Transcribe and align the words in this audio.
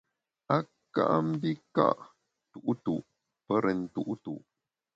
A 0.55 0.57
ka 0.93 1.03
mbi 1.27 1.51
ka’ 1.75 1.87
tu’tu’ 2.51 2.95
pe 3.45 3.53
rèn 3.63 3.81
tu’tu’. 3.93 4.33